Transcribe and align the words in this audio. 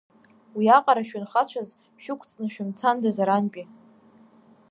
Уи 0.57 0.65
аҟара 0.77 1.03
шәанхацәаз 1.07 1.69
шәықәҵны 2.01 2.47
шәымцандаз 2.53 3.17
арантәи. 3.23 3.65